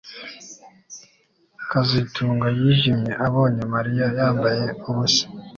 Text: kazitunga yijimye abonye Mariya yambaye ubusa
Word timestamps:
kazitunga 1.69 2.47
yijimye 2.59 3.11
abonye 3.25 3.61
Mariya 3.73 4.05
yambaye 4.17 4.65
ubusa 4.89 5.25